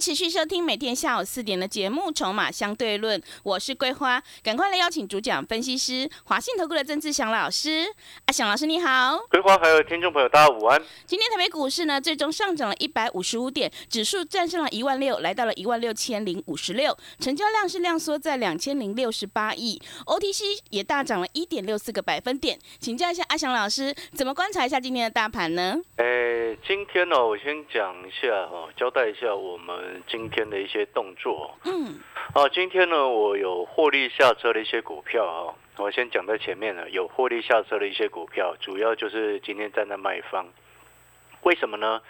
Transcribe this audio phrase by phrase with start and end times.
[0.00, 7.84] 持续收听每天下午四点的节目《筹码相对论》，我是桂花，赶快来邀请主讲分析师华信投顾的曾志祥老师。
[8.24, 10.82] 阿祥老师你好，桂花还有听众朋友大家午安。
[11.04, 22.58] 今天台北股市呢，最终上涨了一百五十五点，指数站上了一万六，来到了一万六千零五十六，成交量是量缩在两千零六十八亿，OTC 也大涨了一点六四个百分点。
[22.78, 25.76] 请教一下阿祥老师，怎么观察一下今天的大盘呢？
[25.96, 30.02] 诶，今天呢，我先讲一下哦，交代一下我们。
[30.06, 32.00] 今天的一些动作，嗯，
[32.34, 40.46] 啊，今天呢，我有获利下车的一些股票啊，我先讲在前面了，有获利下车的一些股票，主要就是今天站在卖方，
[41.42, 42.00] 为什么呢？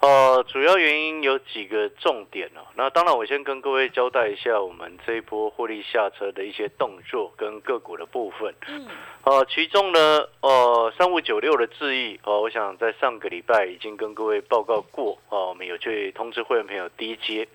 [0.00, 2.64] 呃，主要原因有几个重点哦。
[2.74, 8.54] 那当然，我先跟各位交代一下我们这一波获利下车的一些动作跟个股的部分。
[8.66, 8.88] 嗯。
[9.24, 17.46] 呃，其中呢，呃，三五九六的智易，哦，我想在上个礼拜已经跟各位报告过，哦，我们有去通知会员朋友低阶，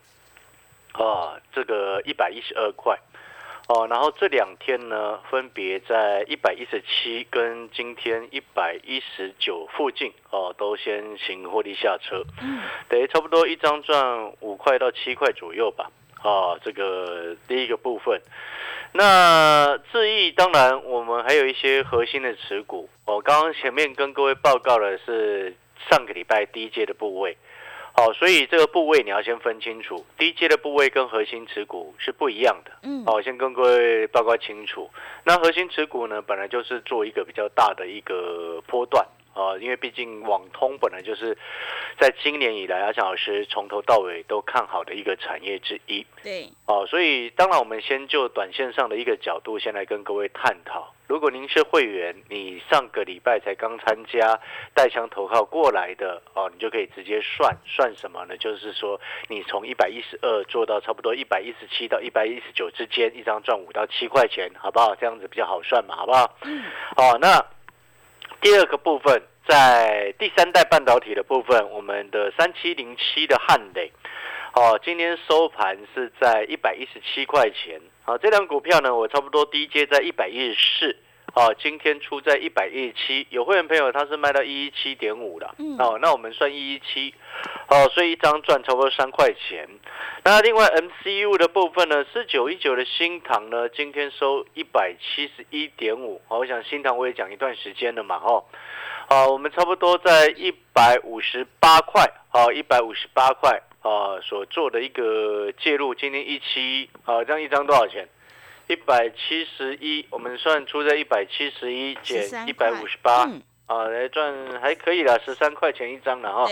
[0.92, 2.96] 啊，这个一百一十二块。
[3.68, 15.90] 哦，然后这两天呢，分别在一百一十七跟今天一百一十九附近哦，都先行获利下车，嗯，等于差不多一张赚五块到七块左右吧。
[16.22, 18.20] 啊，这个第一个部分，
[18.94, 25.56] 那智毅当然我们还有一些核心的持股，我刚刚前面跟各位报告的是
[25.90, 27.38] 上个礼拜第一阶的部位。
[27.98, 32.72] 好，所以这个部位你要先分清楚，低阶的部位跟核心持股是不一样的。
[32.84, 34.90] 嗯，好，先跟各位报告清楚。
[35.24, 39.08] 那核心持股呢，本来就是做一个比较大的一个波段。
[39.36, 41.38] 啊，因为毕竟网通本来就是
[42.00, 46.06] 在今年以来，阿强老师从头到尾都看好的一个产业之一。
[46.24, 50.94] 对，哦，所以当然我们先就短线上的一个角度，先来跟各位探讨。
[51.08, 54.40] 如果您是会员，你上个礼拜才刚参加
[54.74, 58.38] 带枪投靠过来的，哦，你就可以直接算算什么呢？
[58.38, 64.96] 就是说，你从一百一十二做到差不多一百一十七到一百一十九之间，一张赚五到七块钱，好不好？
[64.96, 66.38] 这样子比较好算嘛，好不好？
[66.46, 66.64] 嗯。
[66.96, 67.46] 哦，那。
[68.46, 73.92] 第二个部分，在第三代半导体的部分，我们的三七零七的汉磊，
[74.54, 77.82] 哦，今天收盘是在一百一十七块钱。
[78.04, 80.96] 好，这张股票呢，我差不多低接在一百一十四，
[81.36, 83.28] 哦，今天出在一百一十七。
[83.30, 87.14] 有会员朋友他是卖到一一七点五的，哦，那我们算一一七，
[87.68, 89.68] 哦，所以一张赚差不多三块钱。
[90.24, 96.22] 那另外 MCU 的部分呢，四九一九的新塘呢，今天收一百七十一点五。
[96.28, 98.46] 好，我想新塘我也讲一段时间了嘛，哦，
[99.10, 103.62] 好，我们差不多在一百五十八块，好，一百五十八块。
[103.86, 108.10] 啊，所做的一个介入，今天一七，啊，这样一张多少钱？
[108.68, 113.30] 一百七十一，我们算出在一百七十一减一百五十八，
[113.68, 116.50] 啊，来赚还可以啦，十三块钱一张了哈。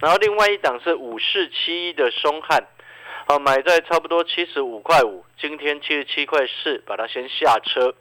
[0.00, 2.66] 然后另外一档是五四七一的松汉，
[3.26, 7.94] 啊，买在差不多七十五块五，今天七十七块四，把它先下车，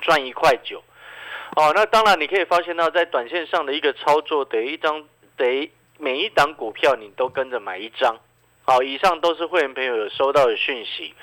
[0.00, 0.82] 赚一块九。
[1.56, 5.04] 哦，那当然你可以发现到，在短线上的一个操作，得一张
[5.36, 5.70] 得。
[6.00, 8.20] 每一档股票你都跟着买一张，
[8.68, 11.14] 好，以上都是会员朋友有收到的讯息，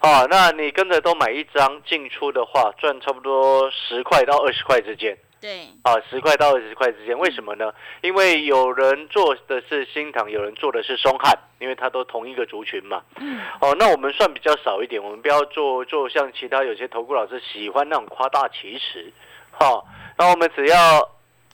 [0.00, 7.72] 啊，那你跟着都买一张进出的话，赚差不多十块到二十块之间，对，啊，十块到二十块之间，为什么呢？
[8.02, 19.10] 因为有人做的是新塘，有人做的是松汉，因为它都同一个族群嘛，嗯，哦，那我们算比较少一点，我们不要做做像其他有些投顾老师喜欢那种夸大其词，
[19.52, 19.86] 好，
[20.18, 20.76] 那我们只要。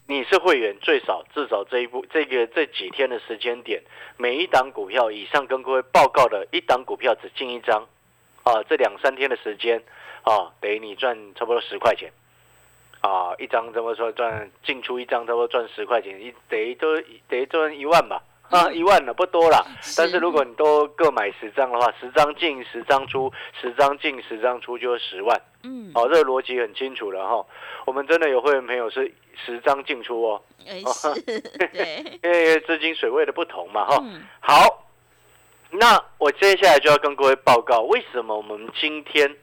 [0.08, 3.82] 你是会员，最少至少这一步，这个这几天的时间点，
[4.16, 7.88] 每一档股票以上跟各位报告的一档股票只进一张，
[8.44, 9.82] 啊，这两三天的时间，
[10.22, 12.12] 啊，等于你赚差不多十块钱，
[13.00, 18.22] 啊，一张怎么说赚进出一张差不多赚十块钱，一等于都等于赚一万吧。
[18.50, 19.66] 啊，一万了不多了，
[19.96, 25.40] 但是如果你都各买十张的话，十张进十张出，十张进十张出就是十万。
[25.62, 27.44] 嗯，哦，这个逻辑很清楚了哈。
[27.86, 29.12] 我们真的有会员朋友是
[29.44, 30.42] 十张进出哦。
[30.64, 34.04] 对， 因为资金水位的不同嘛哈。
[34.40, 34.86] 好，
[35.70, 39.36] 那我接下来就要跟各位报告，为什么我们今天。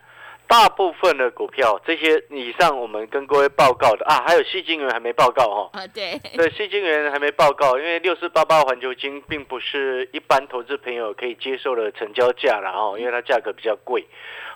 [0.53, 5.79] 大部分的股票，这些以上我们跟各位报告的啊，还有细金元还没报告哈。
[5.79, 14.05] 啊，对，对，细金元还没报告，因为六四八八环球金并不是一般投资朋友可以接受的成交价了哦，因为它价格比较贵，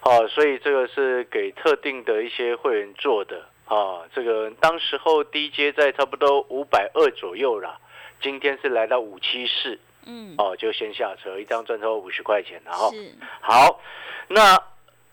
[0.04, 4.06] 哦，所以这个是给特定的一些会员做的啊。
[4.14, 7.76] 这个当时候低阶在差不多五百二左右啦，
[8.22, 13.82] 今天是来到五七四，嗯，哦，就先下车，一张赚超五十块钱，然后是，好，
[14.28, 14.56] 那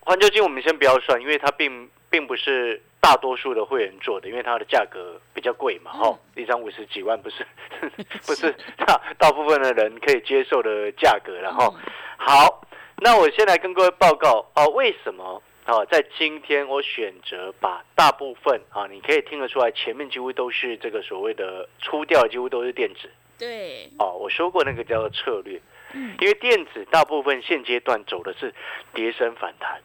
[0.05, 7.47] 环球金我们先不要算，因为它并并不是大多数的会员做的，因为它的价格比较贵嘛，嗯哦，一张五十几万，不是
[8.27, 12.67] 不是大大部分的人可以接受的价格然后嗯好，
[12.99, 15.43] 那我先来跟各位报告哦，为什么？
[15.67, 24.13] 哦，在今天我选择把大部分啊，你可以听得出来，前面几乎都是这个所谓的出掉，几乎都是电子对，哦。
[24.13, 25.59] 我说过那个叫做策略，
[25.95, 28.55] 嗯，因为电子大部分现阶段走的是
[28.93, 29.81] 跌升反弹。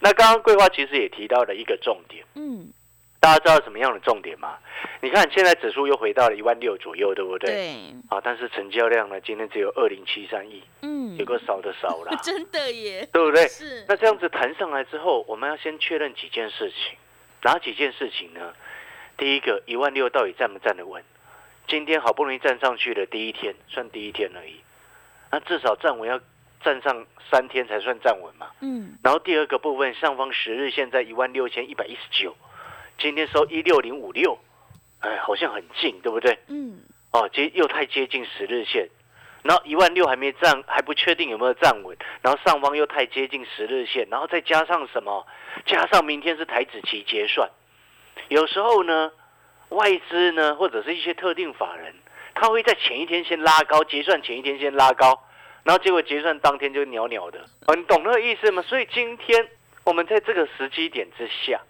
[0.00, 2.72] 那刚刚桂花其实也提到了一个重点，嗯，
[3.20, 4.58] 大家知道什么样的重点吗？
[5.00, 7.48] 你看现在指数又回到了一万六左右，对不对？
[7.50, 7.74] 对，
[8.08, 13.48] 啊，但是成交量呢，今天只有二零七三亿，嗯，有个少的少啦， 真的耶，对不对？
[13.48, 16.96] 是，那这样子谈上来之后，我们要先确认几件事情，
[17.42, 18.52] 哪几件事情呢？
[19.16, 21.02] 第一个，一万六到底站不站得稳？
[21.66, 24.60] 今天好不容易站上去的第一天，算第一天而已，
[25.32, 26.20] 那至少站稳要
[26.62, 28.48] 站上三天才算站稳嘛。
[28.60, 32.36] 嗯，然后第二个部分，上方十日线在一万六千一百一十九，
[32.98, 34.38] 今天收一六零五六，
[35.00, 36.38] 哎，好像很近，对不对？
[36.48, 36.80] 嗯，
[37.12, 38.88] 哦，接又太接近十日线，
[39.42, 45.26] 然后一万六还没站，还不确定有没有站稳，然后上方又太接近十日线，然后再加上什么？
[45.64, 47.48] 加上明天是台子期结算，
[48.28, 49.12] 有时候呢，
[49.70, 51.94] 外资呢或者是一些特定法人，
[52.34, 55.22] 他会在前一天先拉高，结算前一天先拉高，
[55.68, 58.62] 然后结果结算当天就袅袅的，哦，你懂那个意思吗？
[58.62, 59.46] 所以今天
[59.84, 61.60] 我们在这个时机点之下。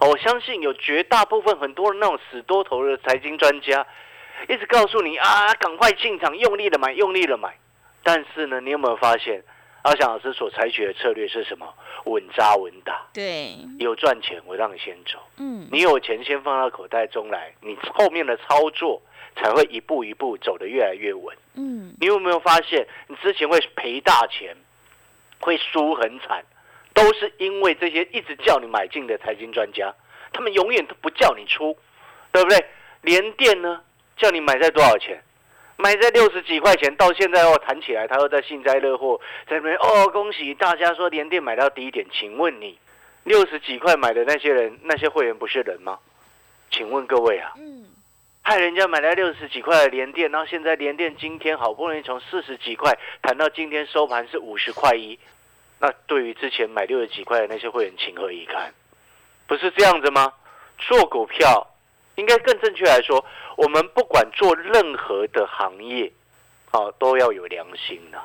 [0.00, 3.86] 哦我相信有绝大部分很多那种死多头的财经专家，
[4.48, 7.56] 一直告诉你啊，赶快进场，用力的买，用力的买。
[8.02, 9.40] 但是呢，你有没有发现，
[9.82, 11.72] 阿翔老师所采取的策略是什么？
[12.06, 19.00] 稳扎稳打，对，有赚钱我让你先走，嗯，你有钱先放到口袋中来，你后面的操作
[19.36, 21.36] 才会一步一步走得越来越稳。
[21.54, 24.56] 嗯，你有没有发现，你之前会赔大钱，
[25.40, 26.44] 会输很惨，
[26.92, 29.94] 都是因为这些一直叫你买进的财经专家，
[30.32, 31.76] 他们永远都不叫你出，
[32.32, 32.64] 对不对？
[33.02, 33.80] 联电呢，
[34.16, 35.22] 叫你买在多少钱？
[35.78, 42.06] 买在六十几块钱，到现在哦谈起来，他又在幸灾乐祸，在那边哦恭喜大家说联电买到低点。
[42.10, 42.78] 请问你
[43.24, 45.98] 六十几块买的那些人，那些会员不是人吗？
[46.70, 47.85] 请问各位啊，嗯，
[48.48, 55.18] 害人家买了六十几块的连电，然后现在连电今天好不容易从四十几块谈到今天收盘是五十块一，
[55.80, 58.72] 那对于之前买六十几块的那些会员情何以堪？
[59.48, 60.32] 不是这样子吗？
[60.78, 61.74] 做股票
[62.14, 63.26] 应该更正确来说，
[63.56, 66.12] 我们不管做任何的行业，
[66.70, 68.18] 啊，都要有良心呐、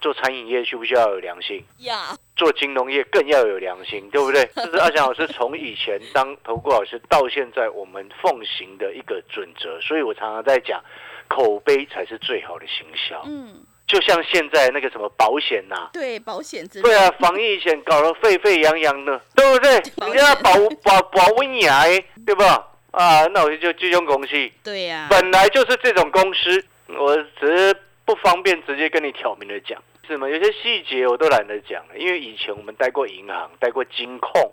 [0.00, 1.64] 做餐饮业需不需要有良心？
[1.78, 4.48] 呀，做金融业更要有良心，对不对？
[4.54, 10.82] 这是阿翔老师从以前当投顾老师到现在我们奉行的一个准则，所以我常常在讲，
[11.28, 13.22] 口碑才是最好的行销。
[13.26, 19.70] 嗯，就像现在那个什么保险呐、对，保险之对啊，防疫险搞得沸沸扬扬的，对不对？
[20.06, 20.50] 人家保
[20.82, 21.84] 保保温牙，
[22.24, 22.66] 对吧？
[22.92, 27.76] 啊，那我就这种公司，对呀，本来就是这种公司，我只是
[28.08, 30.26] 不方便直接跟你挑明的讲，是吗？
[30.26, 34.50] 有些细节我都懒得讲了，因为以前我们待过银行，待过金控，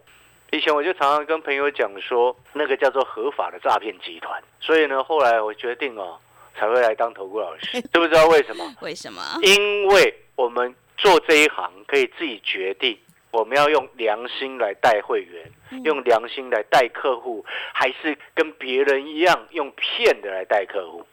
[0.51, 4.43] 以前我就常常跟朋友讲说，那个叫做合法的诈骗集团。
[4.59, 6.19] 所以呢，后来我决定哦，
[6.53, 8.75] 才会来当投顾老师， 知不知道为什么？
[8.81, 9.21] 为什么？
[9.43, 12.99] 因为我们做这一行可以自己决定，
[13.31, 21.05] 我们要用良心来带会员，嗯用良心来带客户，还是跟别人一样用骗的来带客户？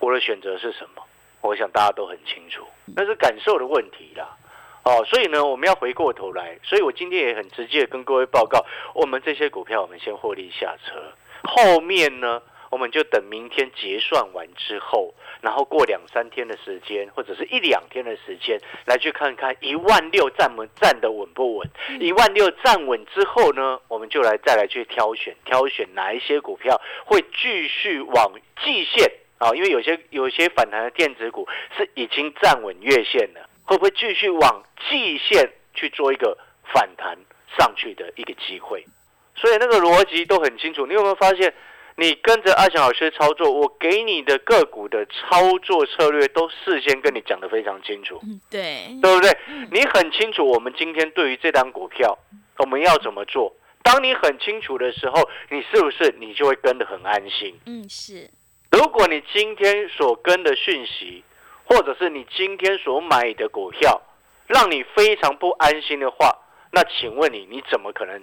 [0.00, 1.04] 我的选择是什么？
[1.48, 4.36] 我想大家都很清楚，那是感受的问题啦。
[4.82, 21.68] 哦，所以呢，我们要回过头来，所以我今天也很直接跟各位报告，我们这些股票我们先获利下车，后面呢，我们就等明天结算完之后，然后过两三天的时间，或者是一两天的时间，来去看看一万六站稳站得稳不稳。
[22.00, 28.32] 一万六站稳之后呢，我们就来再来去挑选，挑选哪一些股票会继续往
[28.62, 36.36] 季线啊，因为有些有些反弹的电子股是已经站稳月线了，会不会继续往季线去做一个
[36.72, 37.18] 反弹
[37.58, 38.84] 上去的一个机会？
[39.34, 40.86] 所以那个逻辑都很清楚。
[40.86, 41.52] 你有没有发现？
[41.96, 49.30] 你跟着阿翔老师操作，我给你的个股的操作策略都事先跟你讲得非常清楚，嗯，对，对不对？
[49.70, 52.18] 你很清楚，我们今天对于这单股票
[52.58, 53.54] 我们要怎么做？
[53.84, 57.56] 当你很清楚的时候，你是不是你就会跟得很安心？
[57.66, 58.28] 嗯，是。
[58.74, 61.22] 如果你今天所跟的讯息，
[61.64, 64.02] 或者是你今天所买的股票，
[64.48, 66.36] 让你非常不安心的话，
[66.72, 68.20] 那请问你，你怎么可能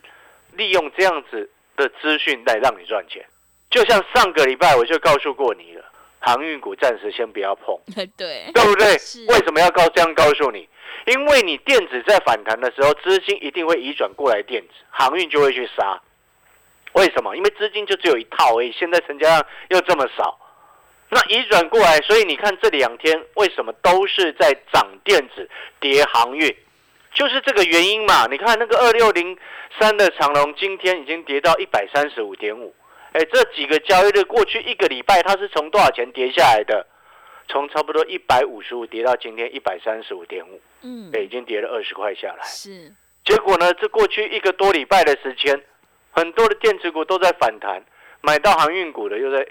[0.52, 3.26] 利用这样子的资讯来让你赚钱？
[3.70, 5.86] 就像上个礼拜我就告诉过你了，
[6.20, 7.80] 航运股暂时先不要碰，
[8.18, 8.90] 对，对不对？
[9.30, 10.68] 为什么要告这样告诉你？
[11.06, 16.02] 因为你电子在反弹的时候，资金一定会移转过来电子，航运就会去杀。
[16.92, 17.38] 为什么？
[17.38, 20.38] 因为资金就只有一套而已，现在成交量又这么少，
[21.14, 25.50] 那移转过来，所以你看这两天为什么都是在涨电子、
[25.82, 26.56] 跌航运，
[27.14, 28.28] 就是这个原因嘛。
[28.32, 29.38] 你看那个二六零
[29.78, 32.74] 三的长龙，今天已经跌到一百三十五点五，
[33.12, 36.88] 哎，这几个交易日过去一个礼拜，它是从多少钱跌下来的？
[37.50, 42.46] 从差不多一百五十五跌到今天一百三十五点五，嗯，哎，已经跌了二十块下来。
[42.46, 42.94] 是，
[43.26, 45.62] 结果呢，这过去一个多礼拜的时间，
[46.12, 47.84] 很多的电子股都在反弹，
[48.22, 49.46] 买到航运股的又在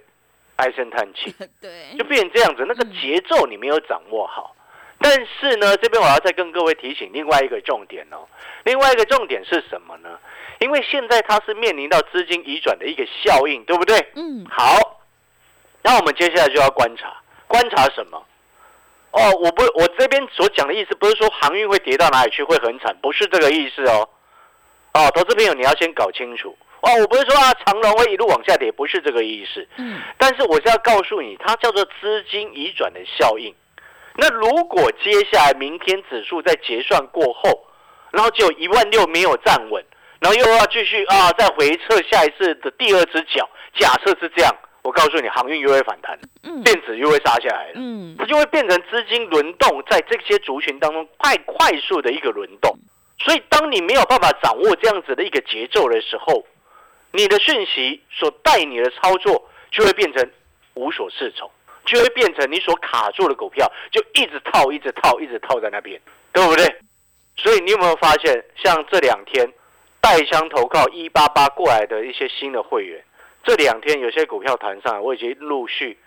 [0.61, 2.65] 唉声叹气， 对，就变成这样子。
[2.69, 4.55] 那个节奏你没有掌握好。
[5.03, 8.29] 但是呢，这边我要再跟各位提醒另外一个重点哦。
[8.65, 10.19] 另外一个重点是什么呢？
[10.59, 13.97] 因为现在它是面临到资金移转的一个效应，对不对？
[14.15, 15.01] 嗯，好，
[15.83, 18.23] 那我们接下来就要观察，观察什么？
[19.13, 24.07] 哦，我不，我这边所讲的意思不是说航运会跌到哪里去会很惨，不是这个意思哦。
[24.93, 29.67] 哦，投资朋友你要先搞清楚哦，我不是说啊长龙会一路往下跌，不是这个意思。
[29.77, 33.55] 嗯，但是我是要告诉你，它叫做资金移转的效应。
[34.17, 37.67] 那如果接下来明天指数在结算过后，
[38.11, 39.85] 然后只有一万六没有站稳，
[40.21, 52.75] 然后又要继续啊再回撤下一次的第二只脚，假设是这样，我告诉你，航运又会反弹，嗯，电子又会杀下来了，嗯，它就会变成资金轮动在这些族群当中快快速的一个轮动。
[53.23, 56.43] 所以，当你没有办法掌握这样子的一个节奏的时候，
[57.13, 60.31] 你的讯息所带你的操作就会变成
[60.75, 61.51] 无所适从，
[61.85, 66.01] 就会变成你所卡住的股票就一直套、一直套、一直套在那边，
[66.33, 66.77] 对不对？
[67.37, 69.53] 所以你有没有发现，像这两天
[70.01, 73.03] 带枪投靠一八八过来的一些新的会员，
[73.45, 75.99] 这两天有些股票弹上，我已经陆续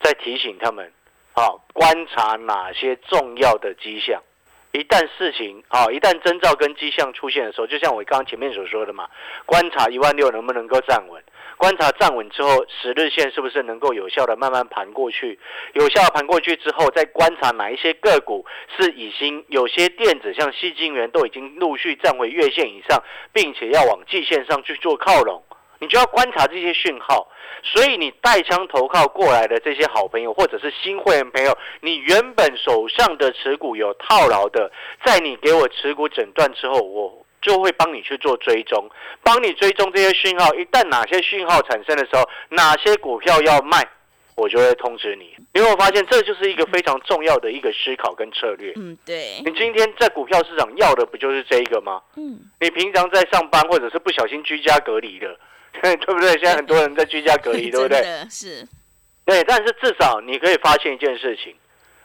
[0.00, 0.92] 在提醒他们，
[1.34, 4.22] 啊，观察哪些重要的迹象。
[4.72, 9.08] 一旦事情啊，一旦征兆跟迹象出现的时候，就像我刚刚前面所说的嘛，
[9.46, 11.22] 观察一万六能不能够站稳，
[11.56, 15.38] 观察站稳之后，十日线是不是能够有效的慢慢盘过去，
[15.72, 18.44] 有效盘过去之后，再观察哪一些个股
[18.76, 25.42] 是已经有些电子像细晶圆都已经陆续站回月线以上，并且要往季线上去做靠拢，
[25.78, 27.28] 你就要观察这些讯号。
[27.60, 34.70] 所以你带枪投靠过来的这些好朋友，或者是新会员朋友，你原本手上的持股有套牢的，
[35.04, 38.88] 在你给我持股诊断之后，我就会帮你去做追踪，
[39.24, 40.54] 帮你追踪这些讯号。
[40.54, 43.84] 一旦哪些讯号产生的时候，哪些股票要卖，
[44.36, 45.34] 我就会通知你。
[45.54, 48.72] 因为我发现这就是一个非常重要的一个思考跟策略。
[48.76, 52.00] 嗯，对，你今天在股票市场要的不就是这一个吗？
[52.16, 55.36] 嗯，你平常在上班或者是不小心居家隔离的。
[55.80, 56.30] 对不对？
[56.32, 58.02] 现在很多人在居家隔离，对不对？
[58.30, 58.66] 是。
[59.24, 61.54] 对，但是至少你可以发现一件事情，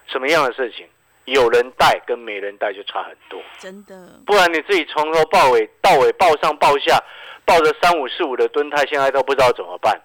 [0.07, 0.87] 什么样的事情？
[1.25, 3.41] 有人带跟没人带就差很多。
[3.57, 4.19] 真的。
[4.25, 7.01] 不然你自己从头到尾到尾抱上抱下，
[7.45, 9.97] 抱着三五四五的蹲态，现在都不知道怎么办。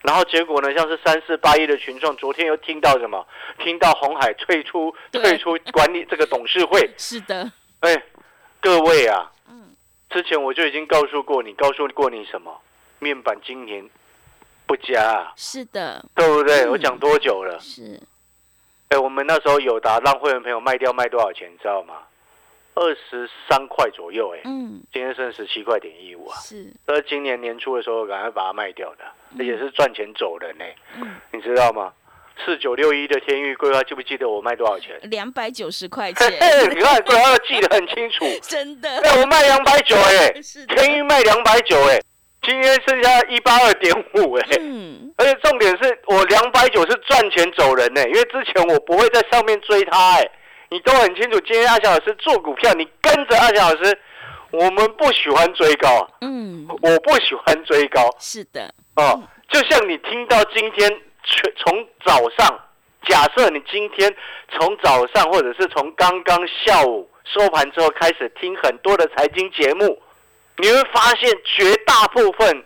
[0.00, 0.72] 然后结果呢？
[0.74, 3.26] 像是三四八一的群众，昨天又听到什么？
[3.58, 6.90] 听到红海退出退出管理这个董事会。
[6.98, 7.50] 是的。
[7.80, 8.02] 哎，
[8.60, 9.74] 各位啊，嗯，
[10.10, 12.58] 之前我就已经告诉过你，告诉过你什么？
[13.04, 13.84] 面板今年
[14.66, 16.66] 不佳啊，是的，对不对？
[16.70, 17.60] 我讲多久了？
[17.60, 18.00] 是，
[18.88, 21.96] 哎，我们那时候有达让会员朋友卖掉卖多少钱，你知道吗？
[22.74, 29.04] 二十三块左右，哎，嗯，今天剩十七块点一五啊，是，这是今年年初的时候赶快把它卖掉的，
[29.38, 30.64] 而且是赚钱走人呢，
[30.96, 31.92] 嗯，你知道吗？
[32.44, 34.98] 四九六一的天域规划记不记得我卖多少钱？
[35.02, 36.32] 两百九十块钱，
[36.70, 40.32] 你看规划记得很清楚， 真的，哎，我卖两百九，哎，
[40.74, 42.00] 天域卖两百九，哎。
[42.44, 44.44] 今天剩下一八二点五哎，
[45.16, 50.30] 而且重点是我两百九是赚钱走人呢，因为之前我不会在上面追他哎，
[50.68, 51.40] 你都很清楚。
[51.40, 53.98] 今天阿翔老师做股票，你跟着阿翔老师，
[54.50, 60.90] 我们不喜欢追高，嗯，我不喜欢追高，是的，哦，就像你听到今天
[61.56, 62.60] 从早上，
[63.06, 64.14] 假设你今天
[64.50, 69.98] 从早上或者是从刚刚下午收盘之后开始听很多的财经节目。
[70.56, 72.64] 你会发现，绝大部分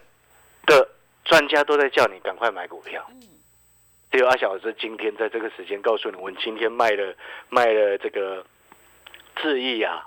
[0.67, 0.89] 的
[1.25, 3.05] 专家都在叫你赶快买股票。
[4.11, 7.15] 只有阿小老师今天在这个时间告诉你，我们今天卖了
[7.49, 8.45] 卖了这个
[9.37, 10.07] 智毅啊，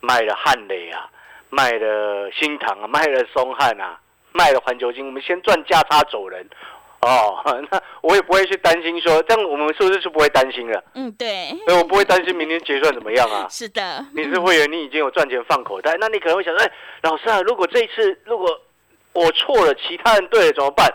[0.00, 1.10] 卖了汉磊啊，
[1.50, 4.00] 卖了新塘啊，卖了松汉啊，
[4.32, 6.48] 卖了环球金，我们先赚价差走人。
[7.02, 10.82] 哦， 那我也不会去担心说，这样我们是不是就不会担心了？
[10.94, 13.46] 嗯，对，所以我不会担心明天结算怎么样啊。
[13.50, 16.72] 是的，你是会员，你已经有赚钱放口袋，那你可能会想说，哎，
[17.02, 18.48] 老师啊，如果这一次如果
[19.12, 20.92] 我错了，其他人对了怎么办？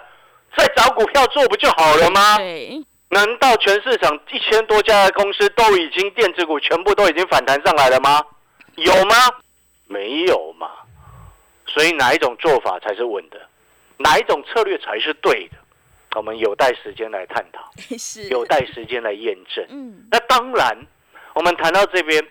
[0.57, 2.37] 再找股票做不就好了吗？
[2.37, 8.21] 对，难道全市场一千多家的公司都已经电子股全部都已经反弹上来了吗？
[8.75, 9.15] 有吗？
[9.87, 10.69] 没有嘛。
[11.67, 13.39] 所以哪一种做法才是稳的？
[13.97, 15.57] 哪一种策略才是对的？
[16.15, 19.65] 我们有待时间来探讨， 是有待时间来验证。
[19.69, 20.77] 嗯，那当然，
[21.33, 22.21] 我们谈到这边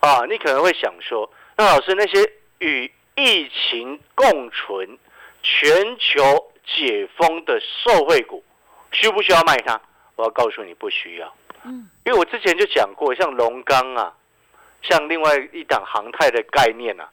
[0.00, 4.98] 啊，你可能会想说，那老师那些与疫情共存、
[5.42, 8.42] 全球解封的受惠股，
[8.92, 9.80] 需不需要卖它？
[10.16, 11.34] 我要告诉你，不需要。
[11.64, 14.14] 嗯，因为我之前就讲过，像龙钢啊，
[14.82, 17.08] 像另外一档航太的概念啊，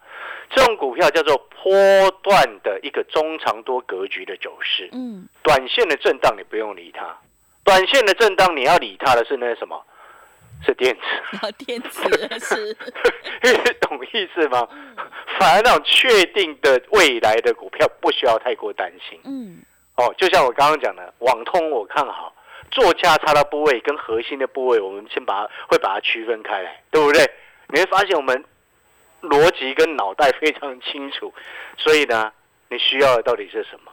[0.49, 4.89] 这种股票叫做波段的一个中长多格局的走势。
[4.93, 7.17] 嗯，短线的震荡你不用理它，
[7.63, 9.83] 短线的震荡你要理它的是那什么？
[10.65, 11.01] 是电子，
[11.33, 12.01] 然后电子
[12.39, 12.75] 是，
[13.79, 14.67] 懂意思吗？
[15.37, 19.19] 反而那种确定的未来的股票不需要太过担心。
[19.23, 19.61] 嗯，
[19.97, 22.33] 哦，就像我刚刚讲的，网通我看好，
[22.71, 27.23] 做价差的部位跟核心的部位，我们先把它会把它区分开来，对不对？
[27.73, 28.43] 你会发现我们
[29.21, 31.33] 逻辑跟脑袋非常清楚，
[31.77, 32.31] 所以呢，
[32.69, 33.91] 你需要的到底是什么？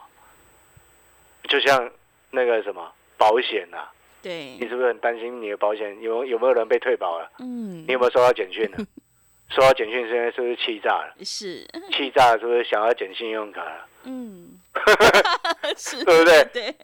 [1.47, 1.91] 就像
[2.31, 3.87] 那个什么保险呐、
[4.21, 7.29] 对你，是不是很担心你的保险有有没有人被退保了？
[7.39, 8.77] 嗯你有没有收到简讯呢？
[9.49, 11.13] 收到简讯现在是不是气炸了？
[11.23, 11.63] 是，
[11.93, 13.87] 气炸了是不是想要减信用卡了？
[14.05, 14.59] 嗯，
[15.77, 16.75] 是，对不对对，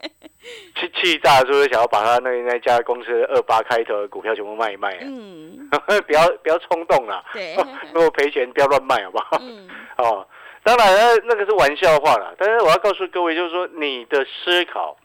[0.75, 4.99] 气气炸了是不是想要把他那那家公司二八开头的股票全部卖一卖啊？
[5.03, 5.69] 嗯，
[6.07, 7.23] 不要不要冲动啦！
[7.33, 7.55] 对，
[7.93, 9.37] 如果赔钱不要乱卖，好不好？
[9.41, 10.27] 嗯，哦，
[10.63, 12.33] 当然了，那个是玩笑话啦。
[12.37, 14.97] 但是我要告诉各位，就是说你的思考，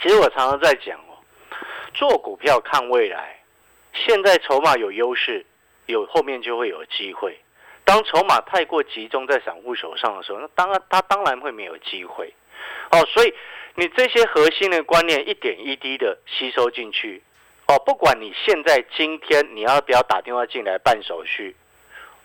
[0.00, 1.18] 其实我常常在讲哦，
[1.94, 3.40] 做股票看未来，
[3.92, 5.44] 现在筹码有优势，
[5.86, 7.40] 有后面就会有机会。
[7.86, 12.34] 当筹码太过集中在散户手上的时候，那当然他当然会没有机会。
[12.90, 13.32] 哦，所以
[13.76, 17.22] 你这些核心的观念一点一滴的吸收进去。
[17.68, 21.54] 哦，不管你现在今天你要不要打电话进来办手续，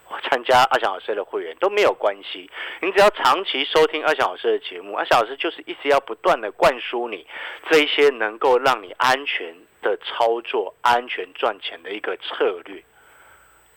[0.08, 7.24] 我参加阿翔老师的会员都没有关系，你只要长期收听阿翔老师的节目，阿翔老师就是一直要不断的灌输你
[7.70, 12.82] 这一些能够让你安全的操作、安全赚钱的一个策略。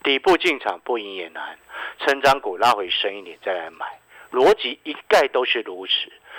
[0.06, 1.58] 底部进场不赢也难，
[1.98, 3.86] 成长股拉回深一点再来买，
[4.32, 5.92] 逻辑一概都是如此。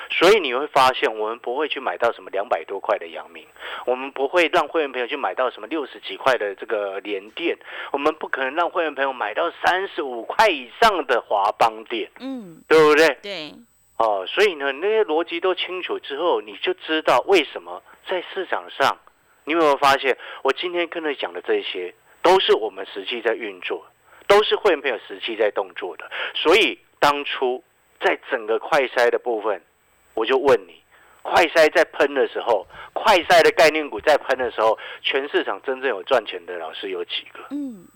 [0.08, 3.44] 所以你会发现，我们不会去买到什么两百多块的阳明，
[3.86, 7.58] 我们不会让会员朋友去买到什么六十几块的这个联电，
[7.90, 13.18] 我们不可能让会员朋友买到三十五块以上的华邦电，嗯，对不对？
[13.20, 13.52] 对，
[13.96, 18.96] 哦，所以呢，那些逻辑都清楚之后，你就知道为什么在市场上，
[19.42, 21.92] 你有没有发现，我今天跟你讲的这些，
[22.26, 23.86] 都是我们实际在运作，
[24.26, 26.10] 都是会员朋友实际在动作的。
[26.34, 27.62] 所以当初
[28.00, 29.62] 在整个快筛的部分，
[30.12, 30.82] 我就问你，
[31.22, 37.38] 快筛在喷的时候，快筛的概念股在喷的时候，全市场真正有赚钱的老师有几个？
[37.50, 37.86] 嗯，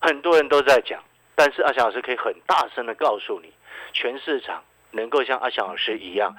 [0.00, 1.04] 很多人都在讲，
[1.34, 3.52] 但是阿翔老师可以很大声的告诉你，
[3.92, 6.34] 全市场能够像阿翔老师一样，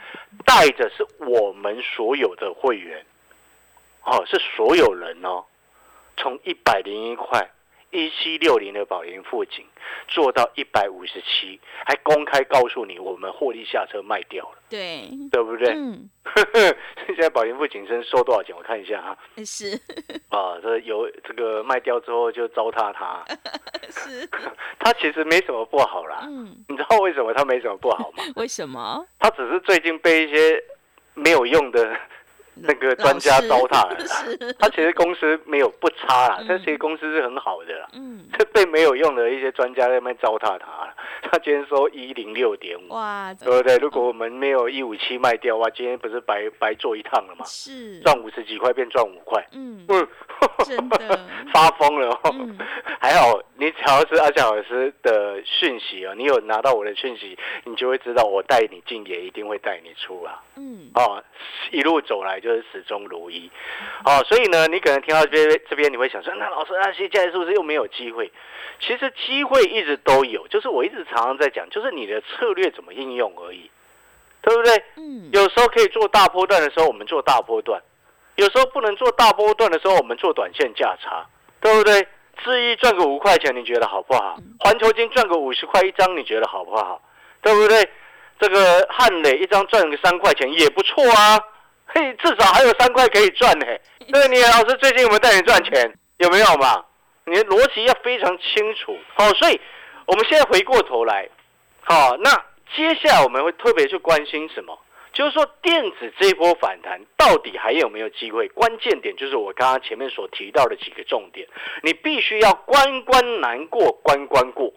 [0.48, 3.06] 带着是我们所有的会员，
[4.04, 5.46] 哦，是所有人哦，
[6.20, 7.50] 从一百零一块。
[7.92, 9.66] 一七六零的宝林富锦
[10.08, 15.74] 做到一百五十七，还公开告诉你我们获利下车卖掉了，对，对不对？
[15.74, 16.08] 嗯，
[17.08, 18.56] 现在宝林富锦生收多少钱？
[18.56, 19.18] 我看一下啊。
[19.44, 19.72] 是
[20.30, 23.26] 啊，这有这个卖掉之后就糟蹋它，
[23.90, 24.30] 是，
[24.78, 26.20] 它其实没什么不好啦。
[26.28, 28.24] 嗯，你知道为什么它没什么不好吗？
[28.36, 29.04] 为什么？
[29.18, 30.64] 它只是最近被一些
[31.16, 32.00] 没有用的
[32.64, 34.06] 那个专家糟蹋了啦。
[34.26, 37.88] 是，它其实公司没有不差啦嗯，它其实公司是很好的啦。
[37.94, 40.94] 嗯，这被没有用的一些专家在那边糟蹋他了。
[41.32, 43.78] 他今天说一零六点五，哇，对不对？
[43.78, 47.46] 如果我们没有一五七卖掉哇，今天不是白白做一趟了吗？
[47.46, 50.08] 是，赚五十几块变赚五块，嗯，嗯，
[50.66, 51.20] 真的
[51.54, 52.36] 发疯了哦。
[52.38, 52.58] 嗯
[53.02, 60.44] 还好，你只要是阿翔老师的讯息哦，你有拿到我的讯息，你就会知道我带你进，也一定会带你出啊。
[60.58, 61.24] 嗯，哦，
[61.72, 63.50] 一路走来就是始终如一。
[64.06, 68.32] 哦，所以呢，你可能听到这边这边，你会想说，那老师啊，现在是不是又没有机会？
[68.80, 73.70] 其实机会一直都有，就是我一直常常在讲，就是你的策略怎么应用而已，
[74.42, 74.84] 对不对？
[74.96, 77.80] 嗯，有时候可以做大波段的时候，我们做大波段；
[78.36, 81.26] 有时候不能做大波段的时候，我们做短线价差，
[81.60, 82.08] 对不对？
[82.42, 84.38] 智毅赚个五块钱，你觉得好不好？
[84.60, 87.02] 环球金赚个五十块一张，你觉得好不好？
[87.42, 87.90] 对不对？
[88.40, 91.38] 这个汉磊一张赚个三块钱也不错啊，
[91.94, 93.66] 嘿，至少还有三块可以赚呢。
[94.12, 95.92] 对，你老师最近有没有带你赚钱？
[96.18, 96.86] 有没有嘛？
[97.26, 98.98] 你的逻辑要非常清楚。
[99.16, 99.60] 好，所以
[100.06, 101.28] 我们现在回过头来，
[101.84, 102.32] 好，那
[102.76, 104.78] 接下来我们会特别去关心什么？
[105.12, 108.48] 就是说电子这一波反弹到底还有没有机会？
[108.50, 111.48] 关键点就是我刚刚前面所提到的几个重点，
[111.82, 114.72] 你必须要关关难过关关过。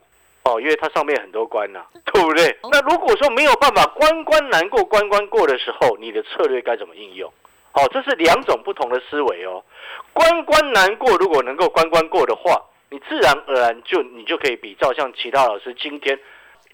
[0.44, 2.58] 哦，因为它上面很多关呐， 对不对？
[2.70, 7.32] 那如果说没有办法关关难过关关过的时候，你的策略该怎么应用？
[7.74, 9.64] 哦，这是两种不同的思维哦。
[10.12, 16.18] 关关难过，如果能够关关过的话，你自然而然就你就可以比照像其他老师今天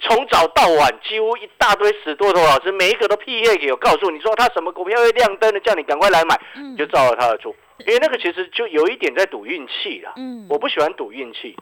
[0.01, 7.55] 从早到晚几乎一大堆死多头老师，每一个都屁业给我告诉你说他什么股票会亮灯的，叫你赶快来买，你就照着他的做。
[7.87, 10.15] 因为那个其实就有一点在赌运气啦。
[10.17, 11.55] 嗯，我不喜欢赌运气，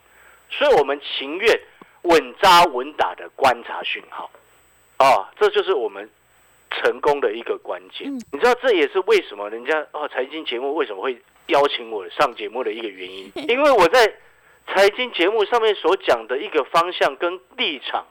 [0.49, 1.61] 所以我们情愿。
[2.09, 4.31] 稳扎稳打的观察讯号，
[4.99, 6.09] 啊，这就是我们
[6.71, 8.13] 成功的一个关键。
[8.33, 13.31] 你知道，这也是为什么人家哦，财经节目为什么会邀请我上节目的一个原因。
[13.49, 14.13] 因为我在
[14.67, 18.05] 财经节目上面所讲的一个方向跟立场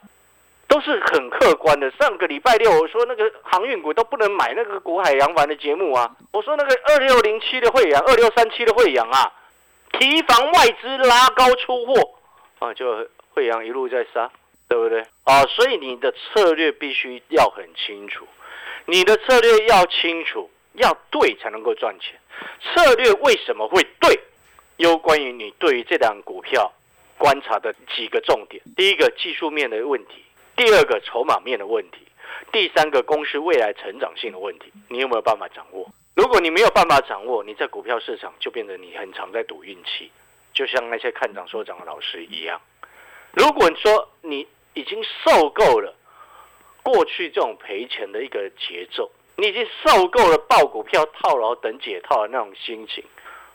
[0.67, 1.89] 都是很客观的。
[1.91, 9.31] 上个礼拜六我说那个航运股都不能买那个股海洋凡的节目啊，我说那个二六零七的汇阳，二六三七的汇阳啊，
[9.93, 12.19] 提防外资拉高出货
[12.59, 13.07] 啊，就。
[13.35, 14.31] 惠阳一路在杀，
[14.69, 15.01] 对不对？
[15.25, 18.25] 啊，所以你的策略必须要很清楚，
[18.85, 22.17] 你的策略要清楚，要对才能够赚钱。
[22.63, 24.17] 策略为什么会对？
[24.77, 26.71] 有关于你对于这档股票
[27.17, 30.23] 观察的几个重点：第一个技术面的问题，
[30.55, 32.07] 第二个筹码面的问题，
[32.53, 35.89] 第三个公司未来成长性的问题，你有没有办法掌握？
[36.15, 40.09] 如果你没有办法掌握，你在股票市场就变得你很常在赌运气，
[40.53, 42.61] 就像那些看涨说涨的老师一样。
[43.35, 45.93] 如果说你已经受够了
[46.81, 53.03] 过去这种赔钱的一个节奏，你已经受够了爆股票套牢等解套的那种心情，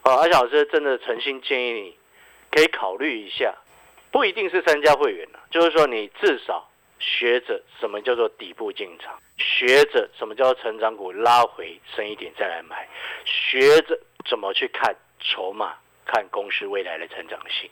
[0.03, 1.97] 啊，阿小老师真的诚心建议你，
[2.51, 3.55] 可以考虑一下，
[4.11, 12.87] 不一定是参加会员了，就是说你至少学着什么叫做底部进场，学着什么叫做成长股拉回深一点再来买，
[13.25, 17.71] 学着怎么去看筹码，看公司未来的成长性。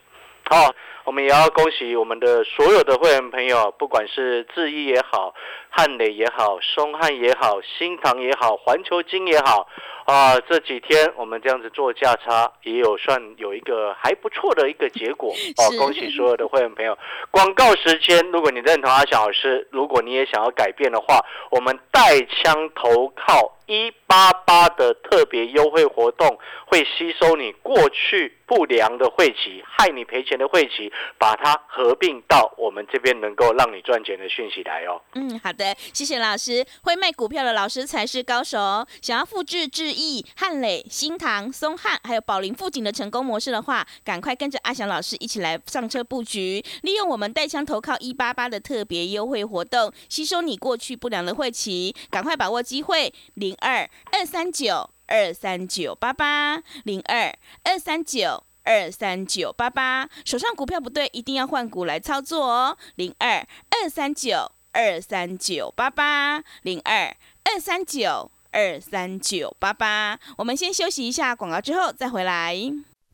[0.51, 5.35] 好，我们也要恭喜我们的所有的会员朋友，不管是智毅也好，
[5.69, 9.69] 汉磊也好，松汉也好，新唐也好，环球金也好。
[10.07, 15.69] 啊，这几天我们这样子做价差，也有算有一个还不错的一个结果 哦。
[15.79, 16.97] 恭喜所有的会员朋友！
[17.31, 34.99] 广告时间，如果你认同阿翔老师，如果你也想要改变的话，我们带枪投靠一八八的特别优惠活动，会吸收你过去不良的晦气，害你赔钱的晦气，把它合并到我们这边能够让你赚钱的讯息来哦。
[35.15, 36.65] 嗯，好的，谢谢老师。
[36.85, 38.59] 会卖股票的老师才是高手。
[39.03, 39.99] 想要复制智。
[39.99, 57.33] 亿汉磊、新唐、松汉，还有宝林、富锦的成功模式的话，赶快跟着阿翔老师一起来上车布局，利用我们带枪投靠一八八的特别优惠活动，吸收你过去不良的晦气，赶快把握机会，零二二三九二三九八八，零二
[57.65, 68.31] 二三九二三九八八，手上股票不对，一定要换股来操作哦，零二二三九二三九八八，零二二三九。
[68.51, 72.57] 二三九八八，我们先休息一下广告，之后再回来。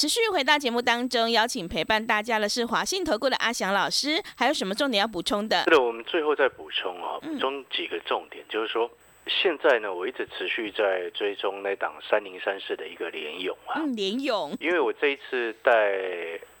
[0.00, 5.64] 持续回到节目当中，邀请陪伴大家的是华信投顾的阿翔老师，还有什么重点要补充的？
[5.64, 8.90] 是的，我们最后再补充啊，补充几个重点，就是说
[9.26, 15.92] 现在呢，我一直持续在追踪那档三零三四的一个联勇啊，联勇，因为我这一次带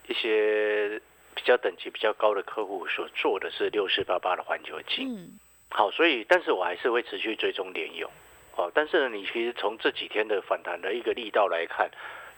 [0.06, 1.00] 一些
[1.34, 5.40] 比较等级比较高的客户所做的是六四八八的环球金。
[5.70, 8.10] 好，所以，但是我还是会持续追踪联勇，
[8.56, 11.90] 哦，但是呢，你其实从这几天的反弹的一个力道来看，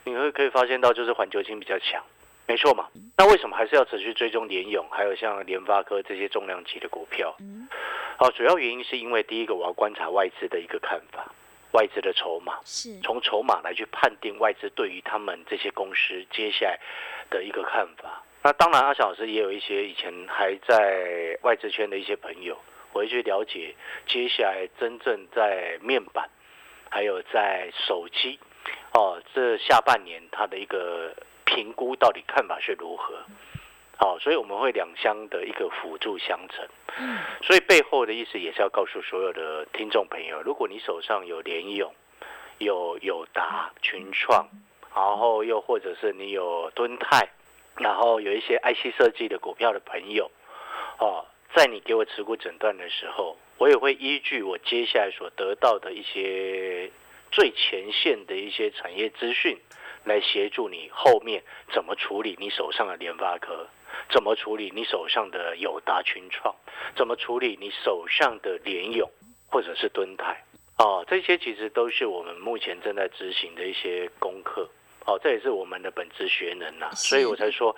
[0.05, 2.03] 你会可以发现到，就是环球金比较强，
[2.47, 2.89] 没错嘛。
[3.17, 7.37] 那为什么还是要持续追踪联勇，还有像联发科这些重量级的股票？
[8.17, 11.33] 好，主要原因是因为第一个，我要观察外资的一个看法，
[11.73, 16.79] 外资的筹码，是从筹码来去判定外资对于他们这些公司接下来
[17.31, 18.23] 的一个看法。
[18.43, 22.59] 那当然，阿翔老师也有一些以前还在外资圈的一些朋友，
[22.93, 23.75] 我会去了解
[24.07, 26.29] 接下来真正在面板，
[26.91, 28.41] 还有在手机，
[28.93, 33.15] 哦，这下半年它的一个评估到底看法是如何？
[33.97, 36.67] 好，所以我们会两相的一个辅助相成。
[36.99, 41.95] 嗯，所以背后的意思也是要告诉所有的听众朋友，如果你手上有联勇、
[42.59, 44.49] 有友达、群创，
[44.95, 47.29] 然后又或者是你有敦泰。
[47.79, 50.31] 然后有一些 IC 设计的股票的朋友，
[50.99, 56.91] 哦，在你给我持股诊断的时候，我也会依据我接下来所得到的一些
[57.33, 59.59] 最前线的一些产业资讯，
[60.05, 61.43] 来协助你后面
[61.73, 63.67] 怎么处理你手上的联发科，
[64.11, 66.55] 怎么处理你手上的友达群创，
[66.95, 69.11] 怎么处理你手上的联勇
[69.49, 70.45] 或者是敦泰，
[70.77, 74.69] 哦，这些其实都是我们目前正在执行的一些功课。
[75.05, 77.75] 哦，这也是我们的本职学能呐，所以我才说，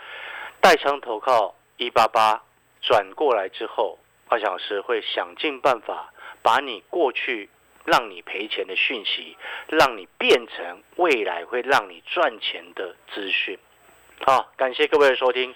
[0.60, 2.42] 带枪投靠一八八
[2.82, 6.12] 转过来之后，二小时会想尽办法
[6.42, 7.48] 把你过去
[7.84, 9.36] 让你赔钱的讯息，
[9.68, 13.58] 让你变成未来会让你赚钱的资讯。
[14.24, 15.54] 好，感谢各位的收听。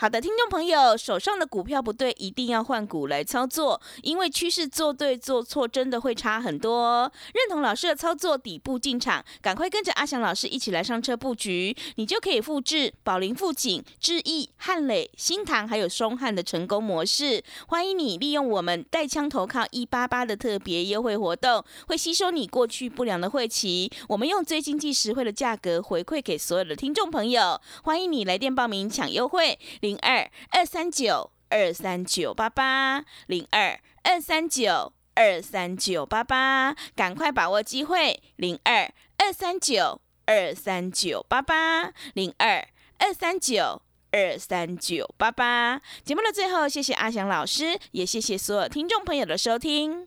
[0.00, 7.10] 好的，听众朋友，手上的股票不对，一定要换股来操作，因为趋势做对做错真的会差很多。
[7.34, 17.42] 认同老师的操作，底部进场，赶快跟着阿翔老师一起来上车布局，你就可以复制宝林、富锦、智毅、汉磊、新塘还有松汉的成功模式。
[17.66, 27.60] 欢迎你利用我们带枪投靠一八八的特别优惠活动，会吸收你过去不良的晦气，我们用最经济实惠的价格回馈给所有的听众朋友。
[27.82, 29.58] 欢迎你来电报名抢优惠。
[29.88, 38.20] 零二二三九二三九八八零二二三九二三九八八，赶快把握机会！
[38.36, 43.80] 零二二三九二三九八八零二二三九
[44.12, 45.80] 二三九八八。
[46.04, 50.06] 节目的最后，谢谢阿翔老师，也谢谢所有听众朋友的收听。